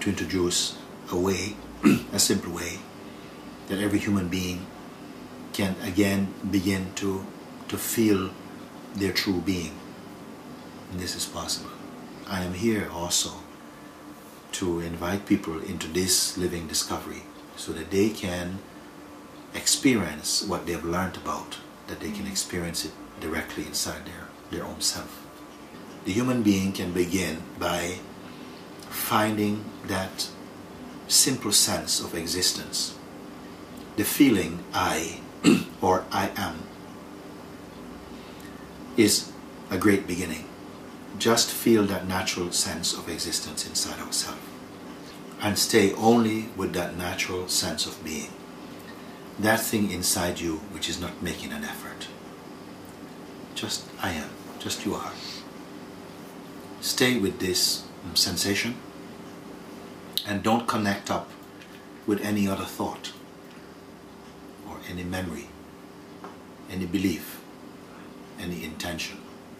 want 0.00 0.16
to 0.16 0.24
introduce 0.24 0.78
a 1.12 1.16
way, 1.16 1.56
a 2.12 2.18
simple 2.18 2.52
way, 2.52 2.78
that 3.68 3.78
every 3.78 3.98
human 3.98 4.28
being 4.28 4.64
can 5.52 5.76
again 5.82 6.32
begin 6.50 6.92
to, 6.94 7.26
to 7.68 7.76
feel 7.76 8.30
their 8.94 9.12
true 9.12 9.42
being. 9.42 9.74
And 10.90 11.00
this 11.00 11.14
is 11.14 11.26
possible. 11.26 11.70
I 12.26 12.42
am 12.44 12.54
here 12.54 12.88
also 12.90 13.30
to 14.52 14.80
invite 14.80 15.26
people 15.26 15.60
into 15.60 15.86
this 15.86 16.38
living 16.38 16.66
discovery 16.66 17.22
so 17.56 17.72
that 17.72 17.90
they 17.90 18.08
can 18.08 18.58
experience 19.54 20.42
what 20.42 20.66
they've 20.66 20.84
learned 20.84 21.16
about, 21.18 21.58
that 21.88 22.00
they 22.00 22.10
can 22.10 22.24
mm. 22.24 22.30
experience 22.30 22.86
it 22.86 22.92
directly 23.20 23.66
inside 23.66 24.06
their, 24.06 24.28
their 24.50 24.64
own 24.64 24.80
self. 24.80 25.26
The 26.06 26.12
human 26.12 26.42
being 26.42 26.72
can 26.72 26.92
begin 26.92 27.42
by 27.58 27.98
finding 28.90 29.64
that 29.86 30.28
simple 31.08 31.52
sense 31.52 32.00
of 32.00 32.14
existence, 32.14 32.98
the 33.96 34.04
feeling 34.04 34.62
I 34.74 35.20
or 35.80 36.04
I 36.12 36.30
am 36.36 36.62
is 38.96 39.32
a 39.70 39.78
great 39.78 40.06
beginning. 40.06 40.44
Just 41.18 41.50
feel 41.50 41.84
that 41.86 42.06
natural 42.06 42.52
sense 42.52 42.92
of 42.92 43.08
existence 43.08 43.66
inside 43.66 44.00
ourselves 44.00 44.40
and 45.40 45.58
stay 45.58 45.92
only 45.94 46.48
with 46.56 46.74
that 46.74 46.96
natural 46.96 47.48
sense 47.48 47.86
of 47.86 48.02
being. 48.04 48.30
That 49.38 49.60
thing 49.60 49.90
inside 49.90 50.38
you 50.38 50.56
which 50.72 50.88
is 50.88 51.00
not 51.00 51.22
making 51.22 51.52
an 51.52 51.64
effort. 51.64 52.08
Just 53.54 53.86
I 54.02 54.10
am, 54.12 54.28
just 54.58 54.84
you 54.84 54.94
are. 54.94 55.12
Stay 56.80 57.18
with 57.18 57.38
this 57.38 57.84
sensation 58.14 58.74
and 60.30 60.44
don't 60.44 60.68
connect 60.68 61.10
up 61.10 61.28
with 62.06 62.24
any 62.24 62.46
other 62.46 62.64
thought 62.64 63.12
or 64.68 64.76
any 64.88 65.02
memory, 65.02 65.48
any 66.70 66.86
belief, 66.86 67.42
any 68.38 68.62
intention, 68.62 69.18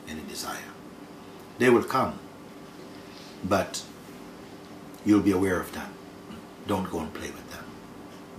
any 0.08 0.20
desire. 0.28 0.70
They 1.58 1.70
will 1.70 1.82
come, 1.82 2.20
but 3.42 3.82
you'll 5.04 5.26
be 5.30 5.32
aware 5.32 5.58
of 5.58 5.72
them. 5.72 5.92
Don't 6.68 6.88
go 6.88 7.00
and 7.00 7.12
play 7.12 7.30
with 7.30 7.50
them. 7.50 7.64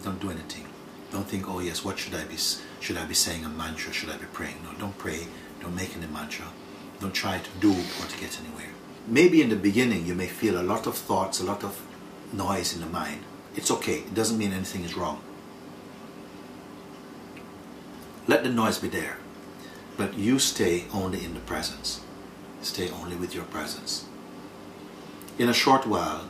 Don't 0.01 0.21
do 0.21 0.29
anything. 0.29 0.67
Don't 1.11 1.27
think, 1.27 1.49
oh 1.49 1.59
yes, 1.59 1.83
what 1.83 1.99
should 1.99 2.15
I 2.15 2.23
be? 2.23 2.37
Should 2.79 2.95
I 2.95 3.03
be 3.03 3.13
saying 3.13 3.43
a 3.43 3.49
mantra? 3.49 3.91
Should 3.91 4.09
I 4.09 4.15
be 4.15 4.27
praying? 4.31 4.55
No, 4.63 4.71
don't 4.79 4.97
pray. 4.97 5.27
Don't 5.59 5.75
make 5.75 5.97
any 5.97 6.07
mantra. 6.07 6.45
Don't 7.01 7.13
try 7.13 7.39
to 7.39 7.49
do 7.59 7.71
or 7.71 8.05
to 8.07 8.17
get 8.17 8.39
anywhere. 8.39 8.69
Maybe 9.05 9.41
in 9.41 9.49
the 9.49 9.57
beginning 9.57 10.05
you 10.05 10.15
may 10.15 10.27
feel 10.27 10.61
a 10.61 10.63
lot 10.63 10.87
of 10.87 10.95
thoughts, 10.95 11.41
a 11.41 11.43
lot 11.43 11.65
of 11.65 11.90
noise 12.33 12.73
in 12.73 12.81
the 12.81 12.87
mind. 12.87 13.23
It's 13.55 13.71
okay. 13.71 13.99
It 13.99 14.13
doesn't 14.13 14.37
mean 14.37 14.53
anything 14.53 14.83
is 14.83 14.95
wrong. 14.95 15.21
Let 18.27 18.43
the 18.43 18.49
noise 18.49 18.79
be 18.79 18.87
there. 18.87 19.17
But 19.97 20.17
you 20.17 20.39
stay 20.39 20.85
only 20.93 21.23
in 21.23 21.33
the 21.33 21.39
presence. 21.41 22.01
Stay 22.61 22.89
only 22.89 23.15
with 23.15 23.35
your 23.35 23.43
presence. 23.45 24.05
In 25.37 25.49
a 25.49 25.53
short 25.53 25.85
while, 25.85 26.29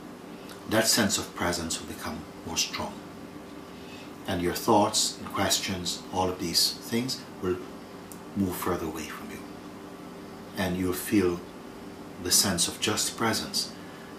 that 0.69 0.87
sense 0.87 1.17
of 1.17 1.35
presence 1.35 1.79
will 1.79 1.87
become 1.87 2.19
more 2.45 2.57
strong. 2.57 2.93
And 4.27 4.41
your 4.41 4.53
thoughts 4.53 5.17
and 5.19 5.27
questions, 5.33 6.01
all 6.13 6.29
of 6.29 6.39
these 6.39 6.73
things, 6.73 7.21
will 7.41 7.57
move 8.35 8.55
further 8.55 8.85
away 8.85 9.03
from 9.03 9.29
you. 9.31 9.39
And 10.57 10.77
you'll 10.77 10.93
feel 10.93 11.39
the 12.23 12.31
sense 12.31 12.67
of 12.67 12.79
just 12.79 13.17
presence. 13.17 13.73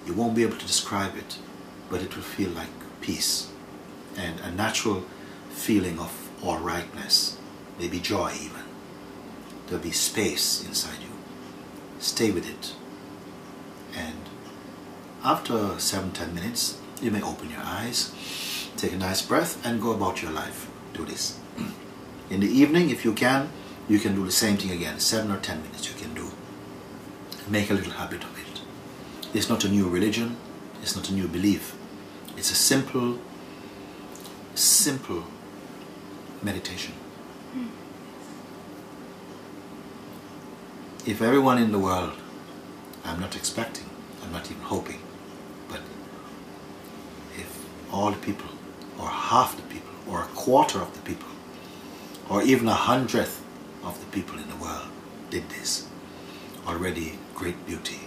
You 0.06 0.12
won't 0.12 0.34
be 0.34 0.43
able 0.43 0.59
to 0.59 0.66
describe 0.66 1.16
it, 1.16 1.38
but 1.92 2.00
it 2.00 2.16
will 2.16 2.22
feel 2.22 2.48
like 2.53 2.70
peace 3.03 3.50
and 4.16 4.41
a 4.41 4.50
natural 4.50 5.04
feeling 5.50 5.98
of 5.98 6.30
all 6.42 6.56
rightness, 6.56 7.36
maybe 7.78 8.00
joy 8.00 8.32
even. 8.42 8.62
There'll 9.66 9.84
be 9.84 9.91
space 9.91 10.64
inside 10.66 11.02
you. 11.02 11.12
Stay 11.98 12.31
with 12.31 12.48
it. 12.48 12.75
And 13.94 14.16
after 15.22 15.78
seven, 15.78 16.12
ten 16.12 16.34
minutes, 16.34 16.78
you 17.02 17.10
may 17.10 17.20
open 17.20 17.50
your 17.50 17.60
eyes, 17.62 18.10
take 18.78 18.94
a 18.94 18.97
nice 18.97 19.20
breath, 19.20 19.64
and 19.64 19.82
go 19.82 19.92
about 19.92 20.22
your 20.22 20.32
life. 20.32 20.70
Do 20.94 21.04
this. 21.04 21.38
In 22.31 22.41
the 22.41 22.48
evening, 22.48 22.88
if 22.88 23.04
you 23.04 23.12
can, 23.12 23.50
you 23.86 23.98
can 23.98 24.14
do 24.14 24.25
the 24.25 24.32
same 24.32 24.56
thing 24.56 24.70
again. 24.70 24.98
Seven 24.98 25.31
or 25.31 25.38
ten 25.41 25.62
minutes 25.62 25.91
you 25.91 25.94
can 26.00 26.14
do. 26.14 26.31
Make 27.48 27.70
a 27.70 27.75
little 27.75 27.92
habit 27.92 28.25
of 28.25 28.38
it. 28.38 28.62
It's 29.34 29.50
not 29.50 29.66
a 29.66 29.69
new 29.69 29.91
religion. 29.91 30.36
It's 30.82 30.97
not 30.97 31.10
a 31.10 31.12
new 31.12 31.28
belief. 31.28 31.76
It's 32.42 32.50
a 32.50 32.56
simple, 32.56 33.20
simple 34.56 35.22
meditation. 36.42 36.92
If 41.06 41.22
everyone 41.22 41.58
in 41.58 41.70
the 41.70 41.78
world, 41.78 42.14
I'm 43.04 43.20
not 43.20 43.36
expecting, 43.36 43.88
I'm 44.25 44.32
not 44.32 44.50
even 44.50 44.62
hoping, 44.62 44.98
but 45.69 45.82
if 47.36 47.64
all 47.92 48.10
the 48.10 48.19
people, 48.19 48.50
or 48.98 49.06
half 49.06 49.54
the 49.54 49.62
people, 49.72 49.94
or 50.08 50.22
a 50.22 50.34
quarter 50.34 50.81
of 50.81 50.92
the 50.94 51.00
people, 51.02 51.31
or 52.28 52.42
even 52.42 52.66
a 52.66 52.75
hundredth 52.75 53.41
of 53.84 54.00
the 54.00 54.06
people 54.06 54.36
in 54.36 54.48
the 54.48 54.56
world 54.56 54.88
did 55.31 55.48
this, 55.48 55.86
already 56.66 57.20
great 57.36 57.64
beauty 57.69 58.00